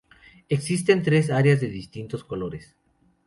Existen 0.49 1.03
tres 1.03 1.29
áreas 1.29 1.61
de 1.61 1.67
distintos 1.69 2.23
colores. 2.23 2.75